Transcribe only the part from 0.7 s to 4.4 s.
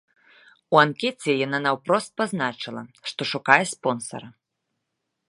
У анкеце яна наўпрост пазначыла, што шукае спонсара.